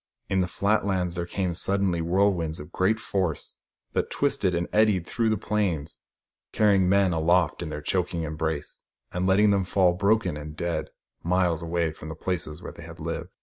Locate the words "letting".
9.27-9.51